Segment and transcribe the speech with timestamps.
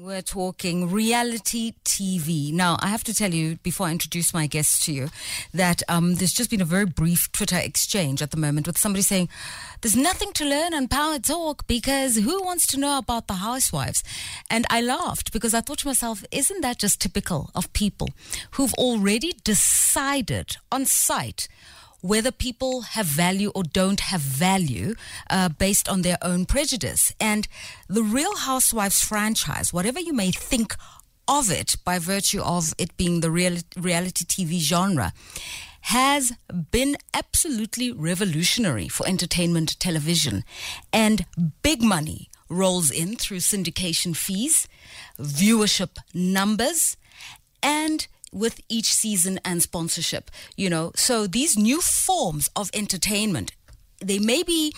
[0.00, 2.54] We're talking reality TV.
[2.54, 5.10] Now, I have to tell you, before I introduce my guests to you,
[5.52, 9.02] that um, there's just been a very brief Twitter exchange at the moment with somebody
[9.02, 9.28] saying,
[9.82, 14.02] There's nothing to learn on Power Talk because who wants to know about the housewives?
[14.48, 18.08] And I laughed because I thought to myself, Isn't that just typical of people
[18.52, 21.46] who've already decided on sight?
[22.00, 24.94] Whether people have value or don't have value
[25.28, 27.12] uh, based on their own prejudice.
[27.20, 27.46] And
[27.88, 30.74] the Real Housewives franchise, whatever you may think
[31.28, 35.12] of it by virtue of it being the real, reality TV genre,
[35.82, 36.32] has
[36.70, 40.44] been absolutely revolutionary for entertainment television.
[40.92, 41.24] And
[41.62, 44.68] big money rolls in through syndication fees,
[45.18, 46.96] viewership numbers,
[47.62, 50.92] and with each season and sponsorship, you know.
[50.94, 53.52] So these new forms of entertainment,
[54.00, 54.74] they may be,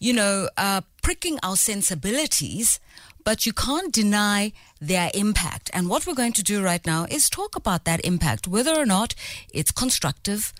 [0.00, 2.80] you know, uh, pricking our sensibilities,
[3.24, 5.70] but you can't deny their impact.
[5.72, 8.86] And what we're going to do right now is talk about that impact, whether or
[8.86, 9.14] not
[9.52, 10.52] it's constructive,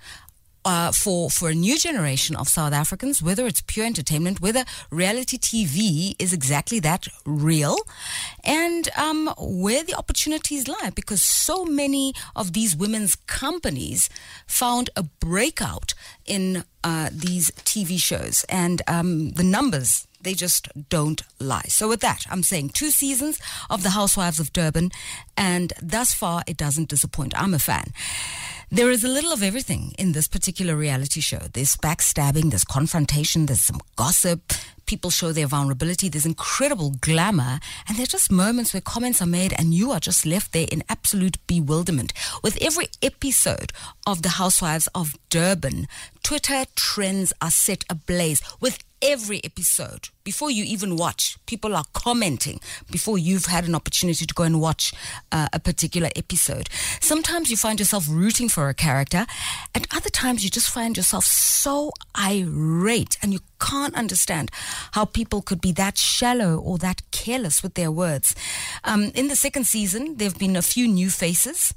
[0.64, 5.38] uh, for for a new generation of South Africans, whether it's pure entertainment, whether reality
[5.38, 7.76] TV is exactly that real,
[8.48, 14.08] and um, where the opportunities lie, because so many of these women's companies
[14.46, 15.92] found a breakout
[16.24, 21.66] in uh, these TV shows, and um, the numbers they just don't lie.
[21.68, 23.38] So, with that, I'm saying two seasons
[23.70, 24.90] of The Housewives of Durban,
[25.36, 27.38] and thus far it doesn't disappoint.
[27.40, 27.92] I'm a fan.
[28.70, 31.38] There is a little of everything in this particular reality show.
[31.52, 34.52] There's backstabbing, there's confrontation, there's some gossip.
[34.88, 36.08] People show their vulnerability.
[36.08, 37.60] There's incredible glamour.
[37.86, 40.66] And there are just moments where comments are made and you are just left there
[40.72, 42.14] in absolute bewilderment.
[42.42, 43.74] With every episode
[44.06, 45.88] of The Housewives of Durban,
[46.22, 52.60] Twitter trends are set ablaze with every episode before you even watch people are commenting
[52.90, 54.92] before you've had an opportunity to go and watch
[55.32, 56.68] uh, a particular episode.
[57.00, 59.26] Sometimes you find yourself rooting for a character
[59.74, 64.50] and other times you just find yourself so irate and you can't understand
[64.92, 68.34] how people could be that shallow or that careless with their words.
[68.84, 71.74] Um, in the second season there have been a few new faces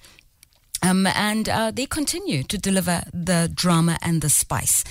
[0.81, 4.83] um, and uh, they continue to deliver the drama and the spice.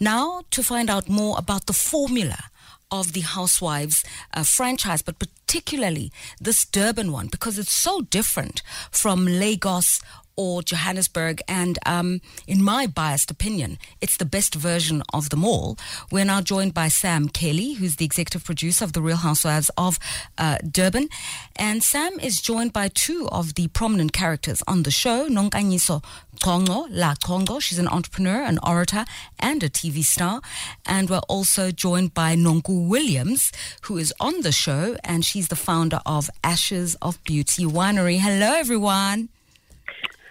[0.00, 2.50] Now, to find out more about the formula
[2.90, 4.04] of the Housewives
[4.34, 6.10] uh, franchise, but particularly
[6.40, 10.00] this Durban one, because it's so different from Lagos
[10.38, 11.42] or Johannesburg.
[11.48, 15.76] And um, in my biased opinion, it's the best version of them all.
[16.12, 19.98] We're now joined by Sam Kelly, who's the executive producer of The Real Housewives of
[20.38, 21.08] uh, Durban.
[21.56, 26.04] And Sam is joined by two of the prominent characters on the show, Nonkanyiso
[26.40, 27.60] Conco, La Conco.
[27.60, 29.04] She's an entrepreneur, an orator,
[29.40, 30.40] and a TV star.
[30.86, 33.50] And we're also joined by Nonku Williams,
[33.82, 38.20] who is on the show, and she's the founder of Ashes of Beauty Winery.
[38.20, 39.30] Hello, everyone.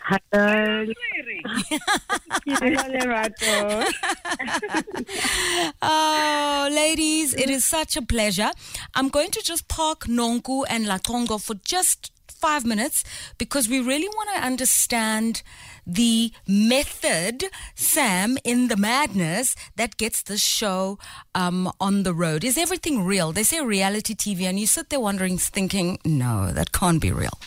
[0.07, 0.85] Hello.
[2.45, 3.85] Hello, Lerato.
[5.81, 8.51] oh, ladies, it is such a pleasure.
[8.95, 13.03] I'm going to just park Nonku and LaConco for just five minutes
[13.37, 15.41] because we really want to understand
[15.85, 17.43] the method,
[17.75, 20.99] Sam, in the madness that gets the show
[21.35, 22.45] um, on the road.
[22.45, 23.33] Is everything real?
[23.33, 27.37] They say reality TV, and you sit there wondering, thinking, no, that can't be real.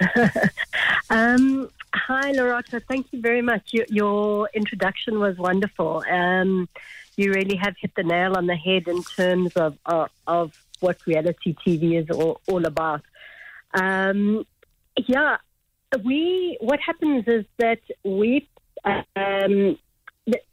[1.10, 2.80] um, Hi, Lerato.
[2.88, 3.72] Thank you very much.
[3.72, 6.04] Your, your introduction was wonderful.
[6.08, 6.68] Um,
[7.16, 10.98] you really have hit the nail on the head in terms of of, of what
[11.06, 13.02] reality TV is all, all about.
[13.74, 14.46] Um,
[14.96, 15.38] yeah,
[16.04, 16.56] we.
[16.60, 18.48] What happens is that we
[18.84, 19.76] um,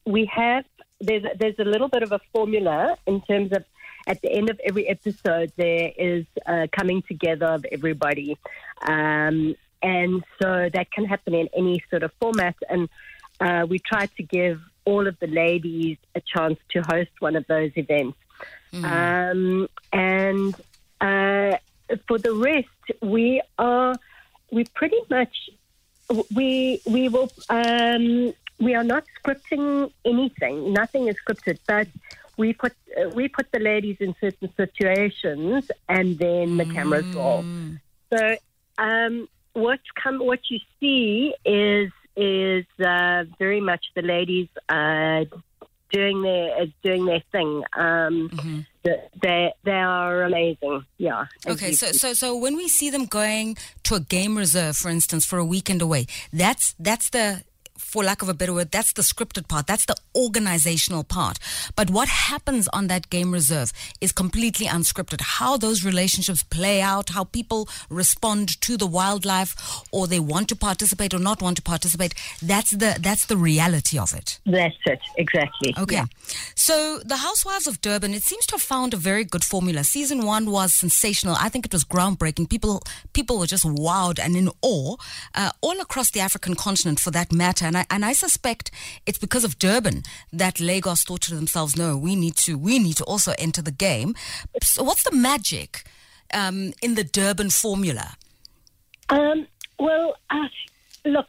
[0.05, 0.65] we have
[0.99, 3.63] there's there's a little bit of a formula in terms of
[4.07, 8.37] at the end of every episode there is a coming together of everybody.
[8.88, 12.56] Um, and so that can happen in any sort of format.
[12.69, 12.89] And
[13.39, 17.45] uh, we try to give all of the ladies a chance to host one of
[17.47, 18.18] those events.
[18.74, 18.83] Mm.
[19.31, 20.56] Um, and
[21.01, 21.57] uh,
[22.07, 23.95] for the rest, we are
[24.51, 25.50] we pretty much
[26.33, 30.74] we we will um, we are not scripting anything.
[30.74, 31.88] Nothing is scripted, but
[32.38, 37.44] we put uh, we put the ladies in certain situations, and then the cameras roll.
[37.44, 37.79] Mm.
[38.13, 38.38] So
[38.77, 39.27] um,
[39.57, 45.25] what come what you see is is uh, very much the ladies uh,
[45.92, 47.63] doing their uh, doing their thing.
[47.75, 48.59] Um, mm-hmm.
[49.21, 50.86] they they are amazing.
[50.98, 51.25] Yeah.
[51.48, 55.25] Okay, so so so when we see them going to a game reserve, for instance,
[55.25, 57.44] for a weekend away, that's that's the
[57.77, 59.68] for lack of a better word, that's the scripted part.
[59.68, 61.39] That's the organizational part.
[61.75, 63.71] But what happens on that game reserve
[64.01, 65.21] is completely unscripted.
[65.21, 69.56] How those relationships play out, how people respond to the wildlife,
[69.91, 72.13] or they want to participate or not want to participate.
[72.41, 74.39] That's the that's the reality of it.
[74.45, 75.74] that's it exactly.
[75.77, 75.95] Okay.
[75.95, 76.06] Yeah.
[76.56, 79.83] So the Housewives of Durban, it seems to have found a very good formula.
[79.83, 81.35] Season one was sensational.
[81.39, 82.50] I think it was groundbreaking.
[82.50, 82.81] People
[83.13, 84.95] people were just wowed and in awe
[85.35, 87.66] uh, all across the African continent for that matter.
[87.67, 88.71] And I and I suspect
[89.05, 90.03] it's because of Durban
[90.33, 93.71] that Lagos thought to themselves, no, we need to we need to also enter the
[93.71, 94.15] game.
[94.63, 95.83] So what's the magic
[96.33, 98.15] um, in the Durban formula?
[99.09, 99.47] Um,
[99.79, 100.47] well, uh,
[101.05, 101.27] look,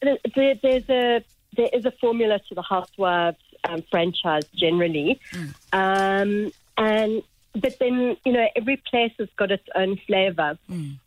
[0.00, 1.24] there, there's a
[1.56, 3.38] there is a formula to the Housewives
[3.68, 5.20] um, franchise generally,
[5.72, 7.22] um, and
[7.54, 10.58] but then you know every place has got its own flavour.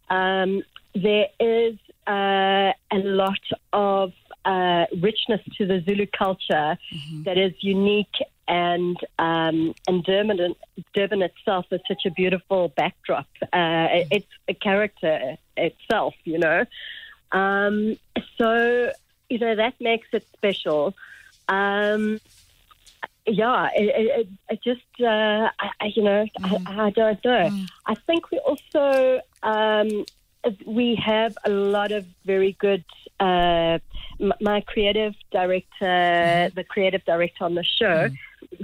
[0.09, 0.63] Um,
[0.95, 1.77] there is
[2.07, 3.39] uh, a lot
[3.71, 4.13] of
[4.45, 6.78] uh, richness to the Zulu culture
[7.25, 8.18] that is unique,
[8.48, 10.56] and um, and Durban,
[10.94, 13.28] Durban itself is such a beautiful backdrop.
[13.54, 16.66] Uh, it- It's a character itself, you know.
[17.31, 17.98] Um,
[18.38, 18.92] so
[19.30, 20.94] you know that makes it special.
[21.48, 22.19] Um,
[23.25, 23.88] yeah, it,
[24.19, 27.50] it, it- just uh, I, I, you know I, I don't know.
[27.88, 30.06] I think we also um,
[30.66, 32.84] we have a lot of very good.
[33.19, 33.80] Uh,
[34.42, 38.10] my creative director, the creative director on the show,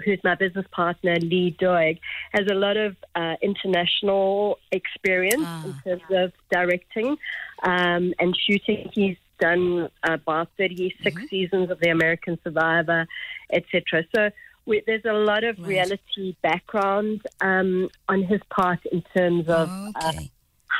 [0.03, 1.99] who's my business partner, Lee Doig,
[2.31, 7.17] has a lot of uh, international experience in terms of directing
[7.63, 8.89] um, and shooting.
[8.93, 13.07] He's done about 36 seasons of The American Survivor,
[13.51, 14.03] etc.
[14.13, 14.29] So
[14.65, 19.91] we, there's a lot of reality background um, on his part in terms of uh,
[20.09, 20.29] Okay.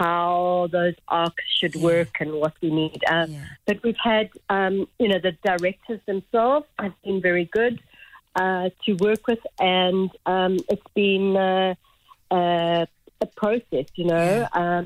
[0.04, 3.00] How those arcs should work and what we need.
[3.14, 3.46] Uh, Yeah.
[3.68, 7.76] But we've had, um, you know, the directors themselves have been very good
[8.42, 11.74] uh, to work with, and um, it's been uh,
[12.40, 12.86] uh,
[13.26, 14.30] a process, you know.
[14.62, 14.84] Um,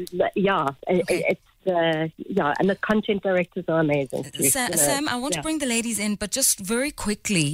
[0.50, 1.24] yeah, it- Okay.
[1.32, 2.08] it's uh,
[2.40, 4.22] yeah, and the content directors are amazing.
[4.36, 4.76] Too, Sa- you know.
[4.88, 5.40] Sam, I want Yeah.
[5.42, 7.48] to bring the ladies in, but just very quickly,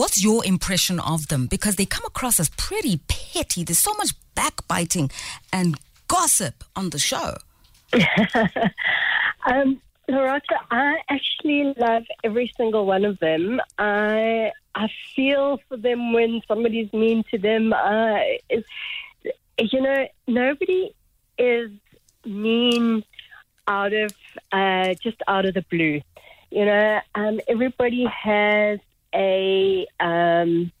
[0.00, 1.42] what's your impression of them?
[1.54, 3.60] Because they come across as pretty petty.
[3.64, 4.10] There's so much
[4.40, 5.06] backbiting
[5.58, 5.68] and
[6.08, 7.36] gossip on the show.
[9.46, 13.60] Um, I actually love every single one of them.
[13.78, 17.72] I I feel for them when somebody's mean to them.
[17.72, 18.18] Uh,
[19.58, 20.94] you know, nobody
[21.38, 21.70] is
[22.24, 23.04] mean
[23.68, 24.14] out of
[24.52, 26.00] uh, just out of the blue.
[26.50, 28.78] You know, um, everybody has
[29.14, 29.86] a.
[30.00, 30.72] Um,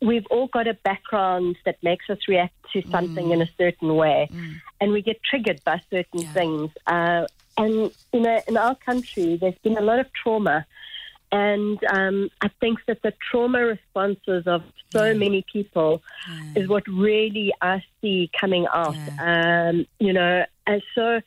[0.00, 4.30] we've all got a background that makes us react to something in a certain way,
[4.80, 6.32] and we get triggered by certain Yeah.
[6.32, 6.70] things.
[6.86, 7.26] Uh,
[7.56, 10.66] and you know, in our country, there's been a lot of trauma,
[11.32, 16.02] and um, I think that the trauma responses of so many people
[16.54, 18.96] is what really I see coming out.
[19.18, 21.20] Um, you know, and so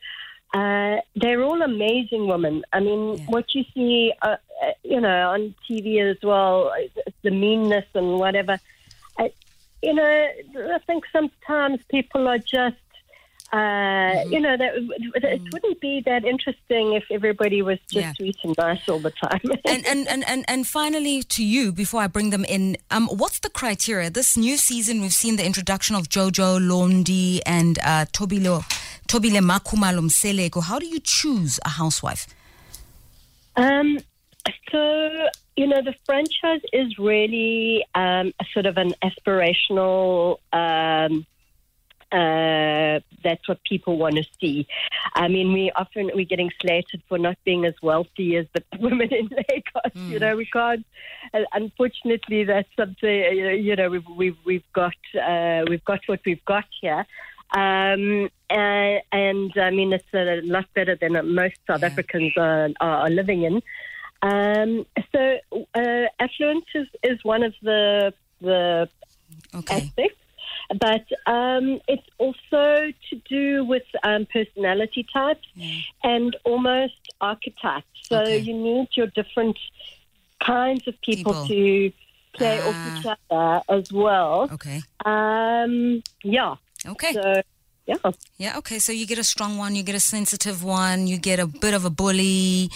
[0.54, 2.64] uh, they're all amazing women.
[2.72, 3.24] I mean, Yeah.
[3.26, 8.18] what you see, uh, uh, you know, on TV as well, uh, the meanness and
[8.18, 8.58] whatever.
[9.18, 9.28] Uh,
[9.82, 10.28] you know,
[10.74, 12.76] I think sometimes people are just.
[13.50, 14.72] Uh, You know that
[15.36, 18.12] it wouldn't be that interesting if everybody was just Yeah.
[18.12, 19.40] sweet and nice all the time.
[19.64, 23.38] And, and, and, and, and finally, to you, before I bring them in, um, what's
[23.38, 24.10] the criteria?
[24.10, 28.64] This new season, we've seen the introduction of Jojo Londi and uh, Tobilo,
[29.08, 30.62] Tobile Makumalo Mseleko.
[30.62, 32.26] How do you choose a housewife?
[33.56, 33.98] Um,
[34.70, 40.38] so, you know, the franchise is really um, a sort of an aspirational.
[40.52, 41.26] Um,
[42.10, 44.66] uh, that's what people want to see.
[45.14, 49.08] I mean, we often we're getting slated for not being as wealthy as the women
[49.12, 49.92] in Lagos.
[49.94, 50.86] You know, we can't.
[51.34, 53.24] Uh, unfortunately, that's something.
[53.26, 57.04] uh, You know, we've we've we've got uh, we've got what we've got here.
[57.54, 61.88] Um, and, and I mean, it's a lot better than most South Yeah.
[61.88, 63.62] Africans are, are living in.
[64.22, 65.38] Um, so,
[65.74, 68.88] uh, affluence is, is one of the the
[69.54, 69.76] Okay.
[69.76, 70.22] aspects,
[70.80, 75.46] but um, it's also to do with um, personality types
[76.04, 77.86] and almost archetypes.
[78.08, 78.38] So Okay.
[78.38, 79.58] you need your different
[80.40, 81.48] kinds of people, People.
[81.48, 81.92] to
[82.34, 82.68] play Ah.
[82.68, 84.48] off each other as well.
[84.52, 84.82] Okay.
[85.04, 86.56] Um, yeah.
[86.86, 87.12] Okay.
[87.12, 87.42] So
[87.88, 87.96] yeah.
[88.36, 88.78] Yeah, okay.
[88.78, 91.72] So you get a strong one, you get a sensitive one, you get a bit
[91.72, 92.70] of a bully.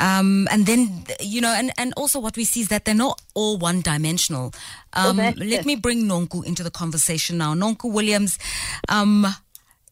[0.00, 3.20] Um, and then, you know, and, and also what we see is that they're not
[3.34, 4.54] all one dimensional.
[4.94, 5.66] Um, let it.
[5.66, 7.52] me bring Nonku into the conversation now.
[7.52, 8.38] Nonku Williams,
[8.88, 9.26] um,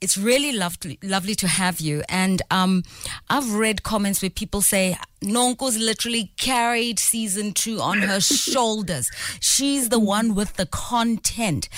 [0.01, 2.03] it's really lovely, lovely to have you.
[2.09, 2.83] And um,
[3.29, 8.21] I've read comments where people say Nonku's literally carried season two on her
[8.53, 9.11] shoulders.
[9.41, 11.69] She's the one with the content.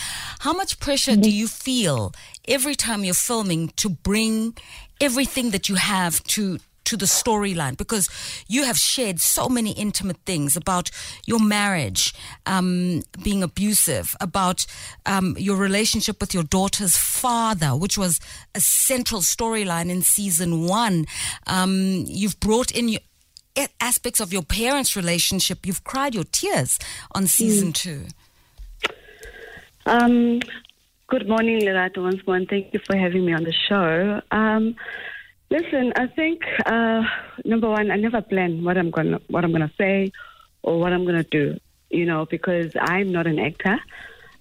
[0.40, 2.12] How much pressure do you feel
[2.46, 4.56] every time you're filming to bring
[5.00, 6.58] everything that you have to
[6.90, 8.08] to the storyline because
[8.48, 10.90] you have shared so many intimate things about
[11.24, 12.12] your marriage
[12.46, 14.66] um, being abusive, about
[15.06, 18.18] um, your relationship with your daughter's father, which was
[18.54, 21.06] a central storyline in season one.
[21.46, 23.00] Um, you've brought in your,
[23.80, 25.66] aspects of your parents' relationship.
[25.66, 26.78] You've cried your tears
[27.14, 28.06] on season two.
[29.86, 30.40] Um,
[31.08, 34.20] good morning, Lerato, once more, and thank you for having me on the show.
[34.30, 34.76] Um,
[35.50, 37.02] listen, I think uh,
[37.44, 40.12] number one, I never plan what I'm gonna what I'm gonna say
[40.62, 41.58] or what I'm gonna do.
[41.90, 43.78] You know, because I'm not an actor.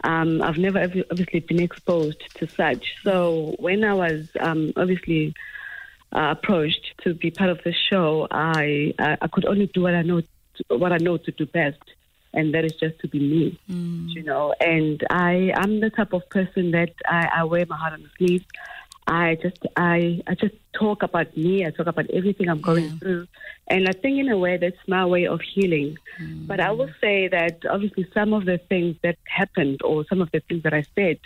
[0.04, 2.96] Um, I've never obviously been exposed to such.
[3.04, 5.34] So when I was um, obviously
[6.14, 9.96] uh, approached to be part of the show, I I I could only do what
[9.96, 10.22] I know
[10.70, 11.82] what I know to do best,
[12.34, 13.60] and that is just to be me.
[14.14, 17.94] You know, and I I'm the type of person that I, I wear my heart
[17.94, 18.46] on the sleeve.
[19.10, 21.66] I just I I just talk about me.
[21.66, 23.28] I talk about everything I'm going through,
[23.68, 25.98] and I think in a way that's my way of healing.
[26.48, 30.30] But I will say that obviously some of the things that happened or some of
[30.32, 31.18] the things that I said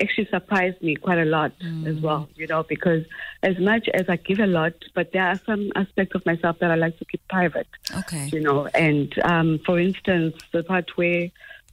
[0.00, 1.52] actually surprised me quite a lot
[1.84, 3.04] as well, you know, because
[3.42, 6.70] as much as I give a lot, but there are some aspects of myself that
[6.70, 8.28] I like to keep private, Okay.
[8.32, 8.66] you know.
[8.74, 11.30] And um, for instance, the part where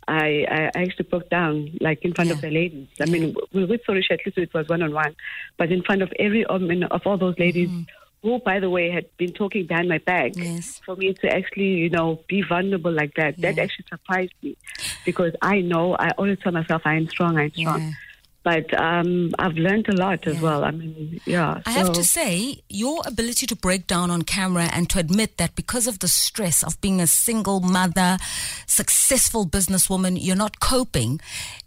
[0.08, 2.88] I, I I actually broke down, like in front of the ladies.
[3.02, 5.16] I mean, with, with Sorisha, at least it was one on one,
[5.58, 7.70] but in front of every I mean, of all those ladies.
[7.70, 7.84] Mm-hmm.
[8.24, 10.82] Who, by the way, had been talking behind my back Yes.
[10.84, 13.38] for me to actually, you know, be vulnerable like that.
[13.38, 14.58] That actually surprised me
[15.06, 17.82] because I know I always tell myself I am strong, I'm strong.
[17.82, 17.92] Yeah.
[18.46, 20.42] But um, I've learned a lot as Yeah.
[20.48, 20.64] well.
[20.64, 21.62] I mean, yeah.
[21.66, 25.52] I have to say, your ability to break down on camera and to admit that
[25.56, 28.12] because of the stress of being a single mother,
[28.68, 31.20] successful businesswoman, you're not coping.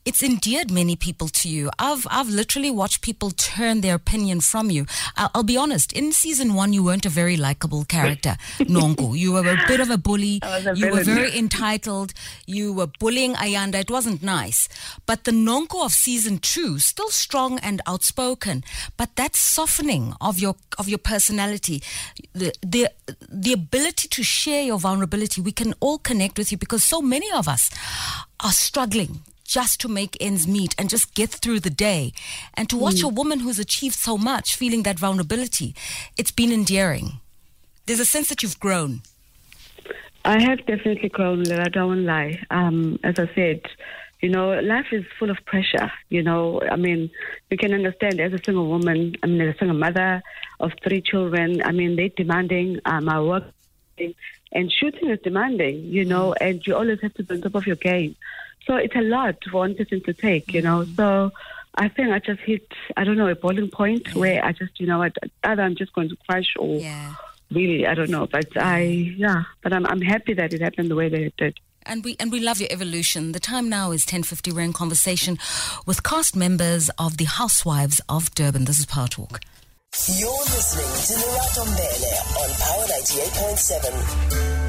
[0.05, 1.65] It's endeared many people to you.
[1.79, 4.87] I've I've literally watched people turn their opinion from you.
[5.19, 5.93] I'll, I'll be honest.
[5.93, 8.35] In season one, you weren't a very likable character,
[8.77, 9.19] Nonku.
[9.23, 10.39] You were a bit of a bully.
[10.43, 12.11] A you were very entitled.
[12.47, 13.79] You were bullying Ayanda.
[13.87, 14.61] It wasn't nice.
[15.11, 18.65] But the Nonku of season two, still strong and outspoken,
[18.97, 21.83] but that softening of your of your personality,
[22.35, 22.91] the the
[23.29, 27.31] the ability to share your vulnerability, we can all connect with you because so many
[27.33, 27.71] of us
[28.41, 32.13] are struggling just to make ends meet and just get through the day.
[32.55, 35.75] And to watch a woman who's achieved so much feeling that vulnerability,
[36.19, 37.21] it's been endearing.
[37.87, 39.01] There's a sense that you've grown.
[40.27, 42.39] I have definitely grown, I don't lie.
[42.51, 43.63] Um, as I said,
[44.21, 45.91] you know, life is full of pressure.
[46.09, 47.11] You know, I mean,
[47.51, 50.23] you can understand as a single woman, I mean, as a single mother
[50.61, 52.81] of three children, I mean, they're demanding.
[52.85, 53.45] Um, I work,
[54.53, 57.67] and shooting is demanding, you know, and you always have to be on top of
[57.67, 58.17] your game.
[58.67, 60.85] So it's a lot for one person to take, you know.
[60.97, 61.31] So
[61.75, 64.87] I think I just hit, I don't know, a boiling point where I just, you
[64.87, 67.15] know, what, either I'm just going to crash or Yeah.
[67.51, 68.27] really, I don't know.
[68.27, 71.59] But I, yeah, but I'm, I'm happy that it happened the way that it did.
[71.89, 73.33] And we and we love your evolution.
[73.33, 74.53] The time now is ten fifty.
[74.53, 75.39] We're in conversation
[75.87, 78.67] with cast members of the Housewives of Durban.
[78.67, 79.41] This is Power Talk.
[80.07, 84.68] You're listening to Lerato Mbele on Power 98.7.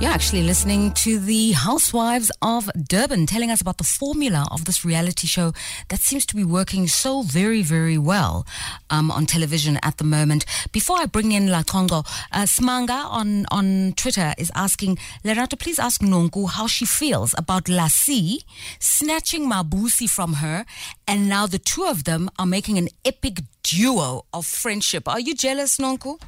[0.00, 4.84] You're actually listening to the Housewives of Durban telling us about the formula of this
[4.84, 5.54] reality show
[5.88, 8.44] that seems to be working so very, very well
[8.90, 10.46] um, on television at the moment.
[10.72, 15.78] Before I bring in La Conco, uh, Smanga on, on Twitter is asking, Lerato, please
[15.78, 18.44] ask Nonku how she feels about Lassie
[18.80, 20.66] snatching Mabusi from her,
[21.06, 25.08] and now the two of them are making an epic duo of friendship.
[25.08, 26.20] Are you jealous, Nonku?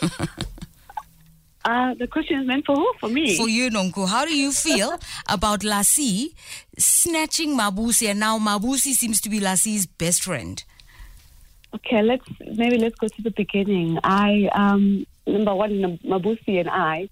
[1.64, 2.92] Uh, the question is meant for who?
[3.00, 3.36] For me.
[3.36, 6.34] For you, Nonku, how do you feel about Lassie
[6.76, 10.62] snatching Mabusi and now Mabusi seems to be Lassie's best friend?
[11.74, 13.98] Okay, let's maybe let's go to the beginning.
[14.04, 17.08] I um, number one, Mabusi and I,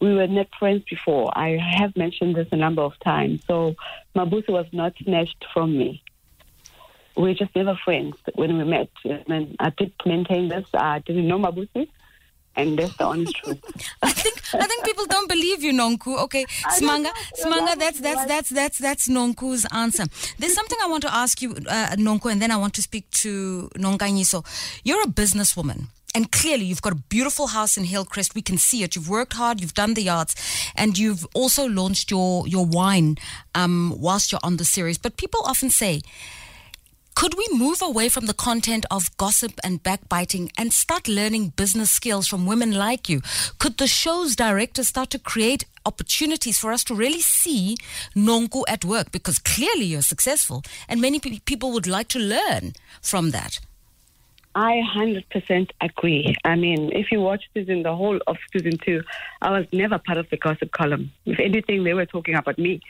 [0.00, 1.30] we were not friends before.
[1.36, 3.42] I have mentioned this a number of times.
[3.46, 3.74] So
[4.14, 6.02] Mabusi was not snatched from me.
[7.16, 8.90] We were just never friends when we met.
[9.04, 10.66] And I did maintain this.
[10.74, 11.88] I didn't know Mabusi,
[12.56, 13.58] and that's the honest truth.
[14.02, 16.18] I think I think people don't believe you, Nonku.
[16.24, 16.44] Okay,
[16.78, 17.10] Smanga.
[17.42, 20.04] Smanga, that's that's that's that's that's Nonku's answer.
[20.38, 23.10] There's something I want to ask you, uh, Nonku, and then I want to speak
[23.22, 24.44] to Nonkanyiso.
[24.84, 25.88] You're a businesswoman.
[26.14, 28.34] And clearly, you've got a beautiful house in Hillcrest.
[28.34, 28.96] We can see it.
[28.96, 29.60] You've worked hard.
[29.60, 30.34] You've done the yards,
[30.74, 33.16] and you've also launched your your wine
[33.54, 34.96] um, whilst you're on the series.
[34.98, 36.00] But people often say.
[37.16, 41.90] Could we move away from the content of gossip and backbiting and start learning business
[41.90, 43.22] skills from women like you?
[43.58, 47.78] Could the show's directors start to create opportunities for us to really see
[48.14, 49.12] Nonku at work?
[49.12, 53.60] Because clearly you're successful, and many pe- people would like to learn from that.
[54.56, 56.34] I 100% agree.
[56.42, 59.02] I mean, if you watch season, the whole of season two,
[59.42, 61.12] I was never part of the gossip column.
[61.26, 62.80] If anything, they were talking about me.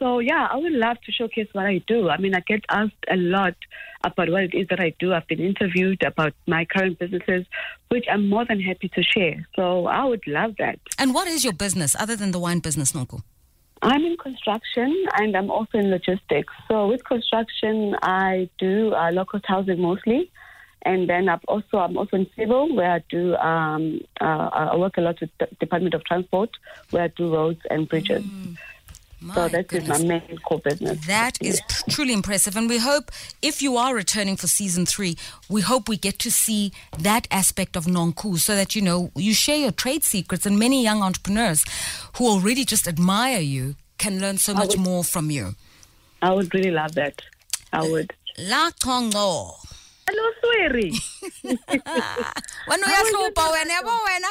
[0.00, 2.08] So, yeah, I would love to showcase what I do.
[2.08, 3.54] I mean, I get asked a lot
[4.02, 5.14] about what it is that I do.
[5.14, 7.46] I've been interviewed about my current businesses,
[7.90, 9.46] which I'm more than happy to share.
[9.54, 10.80] So, I would love that.
[10.98, 13.22] And what is your business other than the wine business, Nonku?
[13.82, 16.52] I'm in construction and I'm also in logistics.
[16.68, 20.32] So with construction, I do uh, local housing mostly,
[20.84, 24.96] and then I've also I'm also in civil where I do um, uh, I work
[24.96, 26.50] a lot with the Department of Transport
[26.90, 28.24] where I do roads and bridges.
[29.20, 30.02] My so that is goodness.
[30.02, 31.06] my main core business.
[31.06, 32.56] That is tr- truly impressive.
[32.58, 33.10] And we hope
[33.40, 35.16] if you are returning for season three,
[35.48, 39.32] we hope we get to see that aspect of Nonku so that, you know, you
[39.32, 41.64] share your trade secrets and many young entrepreneurs
[42.18, 45.54] who already just admire you can learn so much would- more from you.
[46.20, 47.22] I would really love that.
[47.72, 48.12] I would.
[48.38, 49.54] La Conco.
[50.06, 50.92] Hello, Sweri.
[52.68, 54.28] Wena uyahlupha wena yabo wena.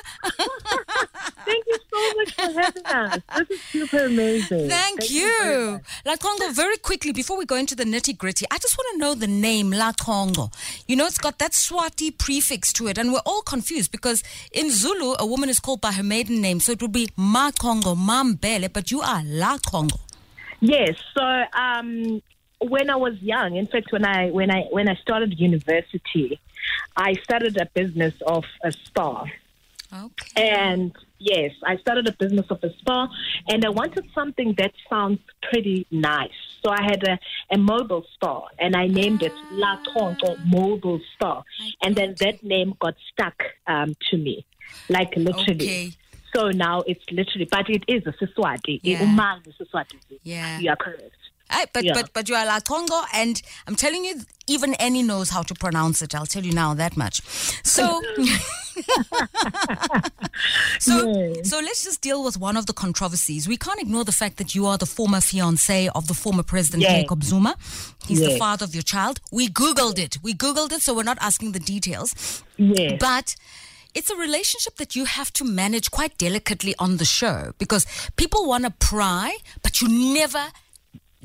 [1.45, 3.21] Thank you so much for having us.
[3.37, 4.69] This is super amazing.
[4.69, 5.71] Thank very you.
[5.71, 5.81] much.
[6.05, 8.99] La Conco, very quickly, before we go into the nitty gritty, I just want to
[8.99, 10.51] know the name La Conco.
[10.87, 14.69] You know, it's got that Swati prefix to it, and we're all confused because in
[14.69, 17.95] Zulu, a woman is called by her maiden name, so it would be Ma Conco,
[17.97, 19.99] Mambele, but you are La Conco.
[20.59, 20.95] Yes.
[21.13, 22.21] So um,
[22.69, 26.39] when I was young, in fact, when I when I when I started university,
[26.95, 29.25] I started a business of a spa.
[29.93, 30.43] Okay.
[30.43, 33.07] And yes, I started a business of a spa,
[33.47, 36.31] and I wanted something that sounds pretty nice.
[36.63, 37.19] So I had a,
[37.51, 41.43] a mobile spa, and I named it La Tonto Mobile Spa.
[41.83, 44.45] And then that name got stuck um, to me,
[44.89, 45.65] like literally.
[45.65, 45.91] Okay.
[46.35, 48.79] So now it's literally, but it is a Siswati.
[48.81, 49.01] Yeah.
[49.01, 49.97] Umang is Siswati.
[50.23, 50.59] Yeah.
[50.59, 51.15] You are correct.
[51.49, 51.93] Aye, but, Yeah.
[51.93, 55.53] but but you are La Conco, and I'm telling you, even Annie knows how to
[55.53, 56.15] pronounce it.
[56.15, 57.21] I'll tell you now that much.
[57.63, 58.01] So,
[60.79, 61.49] so, Yes.
[61.49, 63.47] so let's just deal with one of the controversies.
[63.47, 66.83] We can't ignore the fact that you are the former fiance of the former president
[66.83, 67.01] Yes.
[67.01, 67.55] Jacob Zuma.
[68.07, 69.19] He's the father of your child.
[69.31, 70.17] We googled it.
[70.23, 72.43] We googled it, so we're not asking the details.
[72.57, 72.97] Yes.
[72.99, 73.35] But
[73.93, 78.47] it's a relationship that you have to manage quite delicately on the show because people
[78.47, 80.47] want to pry, but you never,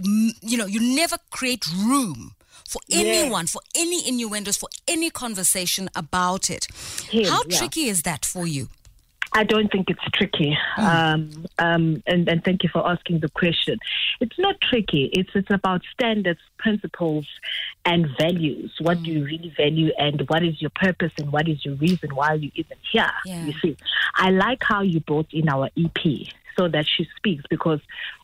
[0.02, 2.32] you know, you never create room
[2.68, 6.66] for anyone, for any innuendos, for any conversation about it.
[7.10, 7.58] Yes, How yeah.
[7.58, 8.68] tricky is that for you?
[9.32, 10.56] I don't think it's tricky.
[10.78, 13.78] Um, um, and, and thank you for asking the question.
[14.20, 15.10] It's not tricky.
[15.12, 17.26] It's it's about standards, principles,
[17.84, 18.72] and values.
[18.80, 22.14] What do you really value, and what is your purpose, and what is your reason
[22.14, 23.10] why you even here?
[23.26, 23.44] Yeah.
[23.44, 23.76] You see,
[24.14, 26.28] I like how you brought in our EP
[26.58, 27.80] so that she speaks because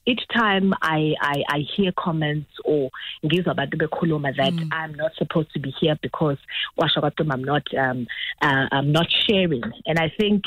[0.06, 2.90] each time I, I, I hear comments or
[3.28, 4.68] gives about the bekhuluma that mm.
[4.72, 6.36] I'm not supposed to be here because
[6.78, 8.06] I'm not um,
[8.42, 10.44] uh, I'm not sharing and I think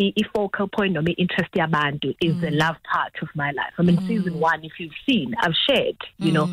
[0.00, 2.58] i- i focal point of me interest yabantu is the mm.
[2.58, 3.72] love part of my life.
[3.78, 4.06] I mean mm.
[4.08, 6.46] season 1 if you've seen I've shared, you know.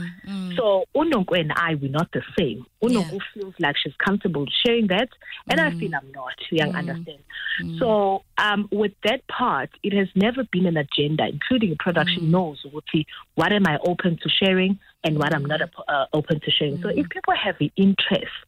[0.56, 2.66] So Unonko and I we're not the same.
[2.84, 5.10] Unonko feels like she's comfortable sharing that
[5.50, 6.34] and I feel I'm not.
[6.52, 7.20] You understand?
[7.80, 12.66] So um, with that part, it has never been an agenda, including production knows
[13.36, 16.82] what am I open to sharing and what I'm not uh, open to sharing.
[16.82, 18.48] So if people have the interest,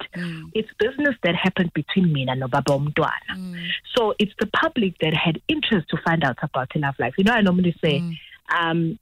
[0.53, 3.57] it's business that happened between me and Baba Umtwana.
[3.95, 7.13] So it's the public that had interest to find out about Love Life.
[7.17, 8.01] You know, I normally say,
[8.57, 8.99] um,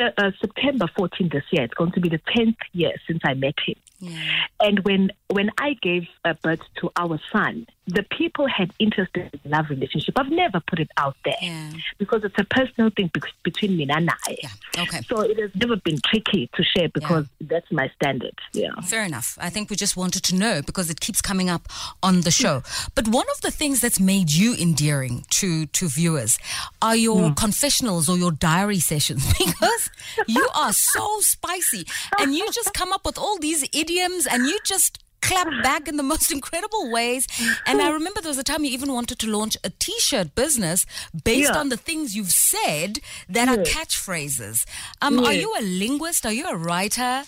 [0.00, 3.54] uh, September 14 this year, it's going to be the 10th year since I met
[3.66, 3.74] him.
[4.02, 4.18] Yeah.
[4.60, 6.08] And when when I gave
[6.42, 10.18] birth to our son, the people had interest in love relationship.
[10.18, 11.72] I've never put it out there Yeah.
[11.98, 14.36] because it's a personal thing bec- between me and I.
[14.42, 14.82] Yeah.
[14.82, 15.00] Okay.
[15.02, 18.38] So it has never been tricky to share because that's my standard.
[18.52, 18.72] Yeah.
[18.84, 19.38] Fair enough.
[19.40, 21.68] I think we just wanted to know because it keeps coming up
[22.02, 22.62] on the show.
[22.64, 22.88] Hmm.
[22.94, 26.38] But one of the things that's made you endearing to to viewers
[26.82, 27.34] are your hmm.
[27.34, 29.90] confessionals or your diary sessions because
[30.26, 31.86] you are so spicy
[32.18, 35.96] and you just come up with all these idioms and you just clap back in
[35.96, 37.26] the most incredible ways.
[37.66, 40.84] And I remember there was a time you even wanted to launch a t-shirt business
[41.24, 41.58] based Yeah.
[41.60, 44.64] on the things you've said that are catchphrases.
[45.00, 46.26] Um, Are you a linguist?
[46.26, 47.24] Are you a writer?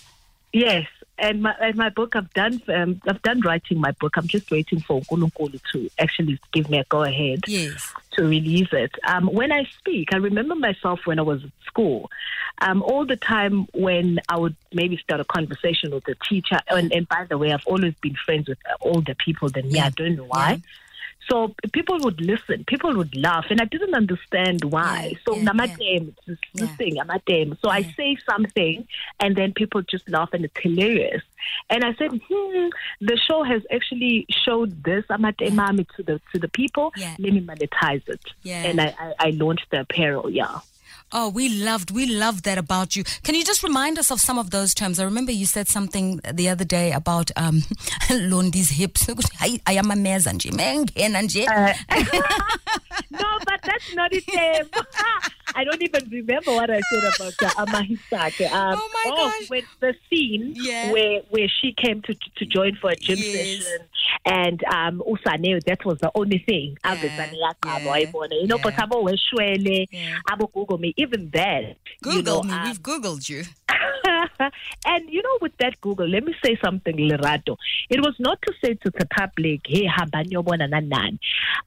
[0.53, 4.17] Yes, and my and my book I've done um, I've done writing my book.
[4.17, 7.93] I'm just waiting for Nkulunkulu to actually give me a go ahead Yes.
[8.13, 8.91] to release it.
[9.07, 12.09] Um, when I speak, I remember myself when I was at school.
[12.59, 16.91] Um, all the time when I would maybe start a conversation with a teacher, and,
[16.93, 19.75] and by the way, I've always been friends with older people than me.
[19.79, 19.87] Yeah.
[19.87, 20.51] I don't know why.
[20.51, 20.57] Yeah.
[21.29, 25.13] So people would listen, people would laugh, and I didn't understand why.
[25.13, 25.77] Yeah, so yeah,
[26.27, 26.75] this, this Yeah.
[26.75, 27.57] thing, namadem.
[27.61, 28.87] So I say something,
[29.19, 31.23] and then people just laugh, and it's hilarious.
[31.69, 32.67] And I said, hmm,
[33.01, 36.93] the show has actually showed this amatemami to the to the people.
[36.95, 37.15] Yeah.
[37.17, 38.21] Let me monetize it.
[38.43, 38.63] Yeah.
[38.63, 40.29] And I, I, I launched the apparel.
[40.29, 40.59] Yeah.
[41.11, 43.03] Oh, we loved, we loved that about you.
[43.23, 44.99] Can you just remind us of some of those terms?
[44.99, 47.61] I remember you said something the other day about um,
[48.09, 49.07] Londi's hips.
[49.39, 51.45] I am a meza nje, mengena nje.
[53.11, 54.23] no, but that's not it.
[54.37, 54.69] Em.
[55.57, 58.51] I don't even remember what I said about the Amahisake.
[58.51, 59.47] Um, Oh my gosh.
[59.47, 60.91] When the scene Yeah.
[60.91, 63.31] where where she came to to join for a gym Yes.
[63.63, 63.87] session,
[64.25, 66.77] and um, Usane, that was the only thing.
[66.83, 68.41] Yeah, Avesane yaqaba, wayibona.
[68.41, 68.85] You know, but yeah.
[68.85, 70.19] abo weshwele, Yeah.
[70.29, 70.93] abo Google me.
[70.97, 72.51] Even that, Google you know, me.
[72.53, 73.43] um, We've Googled you.
[74.85, 77.55] and you know, with that Google, let me say something, Lerato.
[77.89, 81.19] It was not to say to the public, hey, habanyobona nanan.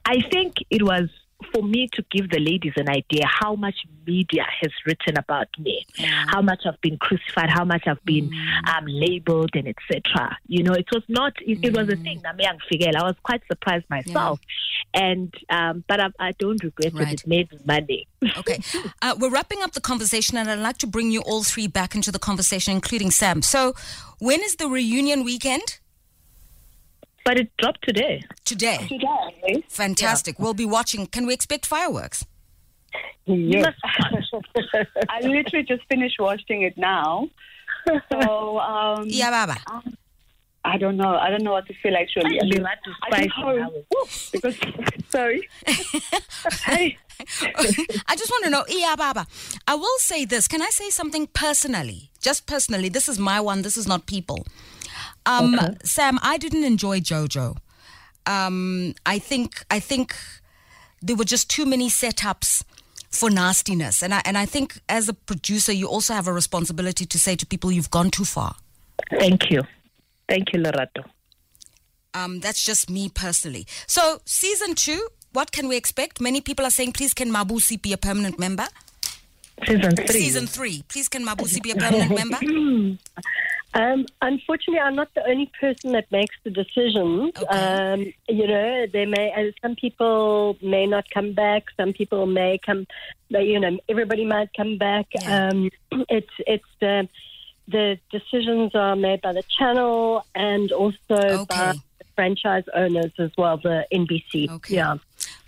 [0.05, 1.09] I think it was
[1.53, 3.75] for me to give the ladies an idea how much
[4.05, 5.85] media has written about me,
[6.27, 8.77] how much I've been crucified, how much I've been Mm.
[8.77, 10.37] um, labeled, and etc.
[10.47, 11.33] You know, it was not.
[11.41, 12.21] It, it was a thing.
[12.23, 12.95] Nami angifikelela.
[12.97, 14.39] I was quite surprised myself,
[14.93, 17.13] and um, but I, I don't regret Right.
[17.13, 17.21] it.
[17.21, 18.07] It made money.
[18.37, 18.59] Okay.
[19.01, 21.95] Uh, we're wrapping up the conversation, and I'd like to bring you all three back
[21.95, 23.41] into the conversation, including Sam.
[23.41, 23.73] So,
[24.19, 25.79] when is the reunion weekend?
[27.29, 28.23] But it dropped today.
[28.43, 28.87] Today.
[28.89, 30.39] Today, Fantastic.
[30.39, 31.05] We'll be watching.
[31.05, 32.25] Can we expect fireworks?
[33.27, 33.71] Yes.
[35.09, 37.29] I literally just finished watching it now.
[38.11, 39.57] So um, Yeah, Baba.
[40.65, 41.15] I don't know.
[41.15, 42.41] I don't know what to feel actually.
[42.41, 44.55] I, mean, Lerato I just hope- because
[45.09, 45.47] sorry.
[46.65, 46.97] Hey.
[48.07, 49.27] I just want to know, yeah, Baba.
[49.67, 50.47] I will say this.
[50.47, 52.09] Can I say something personally?
[52.19, 52.89] Just personally.
[52.89, 53.61] This is my one.
[53.61, 54.47] This is not people.
[55.25, 57.57] Um, Sam, I didn't enjoy JoJo.
[58.25, 60.15] Um, I think I think
[61.01, 62.63] there were just too many setups
[63.09, 67.05] for nastiness, and I and I think as a producer, you also have a responsibility
[67.05, 68.55] to say to people, "You've gone too far."
[69.09, 69.63] Thank you.
[70.27, 71.03] Thank you, Lerato.
[72.13, 73.65] Um, that's just me personally.
[73.87, 76.19] So, season two, what can we expect?
[76.19, 78.67] Many people are saying, please, can Mabusi be a permanent member?
[79.65, 80.07] Season three.
[80.07, 82.39] Season three, please, can Mabusi be a permanent member?
[83.73, 87.33] Um, unfortunately, I'm not the only person that makes the decisions.
[87.37, 87.45] Okay.
[87.45, 89.31] Um, you know, they may.
[89.31, 91.65] Uh, some people may not come back.
[91.77, 92.87] Some people may come.
[93.29, 95.07] They, you know, everybody might come back.
[95.13, 95.49] Yeah.
[95.49, 95.69] Um,
[96.09, 97.07] it's it's the
[97.67, 101.45] the decisions are made by the channel and also Okay.
[101.45, 104.49] by the franchise owners as well, the NBC.
[104.49, 104.75] Okay.
[104.75, 104.97] Yeah.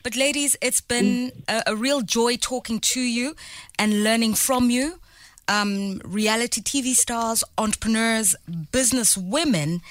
[0.03, 3.35] But, ladies, it's been a, a real joy talking to you
[3.77, 4.99] and learning from you.
[5.51, 8.35] Um, reality TV stars, entrepreneurs,
[8.71, 9.81] business women,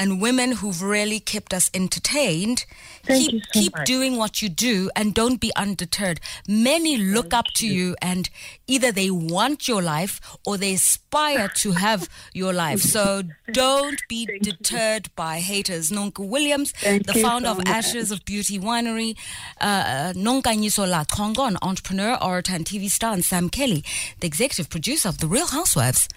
[0.00, 2.64] and women who've really kept us entertained.
[3.04, 3.86] Thank keep you so keep much.
[3.86, 6.20] doing what you do and don't be undeterred.
[6.48, 8.30] Many look up to you and
[8.66, 12.80] either they want your life or they aspire to have your life.
[12.80, 15.90] So don't be deterred by haters.
[15.90, 17.68] Nonku Williams, Thank the founder so of much.
[17.68, 19.18] Ashes of Beauty Winery,
[19.60, 23.84] uh, Nonkanyiso La Conco, an entrepreneur, orator, and TV star, and Sam Kelly,
[24.20, 26.08] the executive producer of The Real Housewives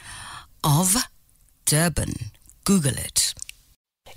[0.63, 0.95] of
[1.65, 2.13] Durban.
[2.63, 3.33] Google it.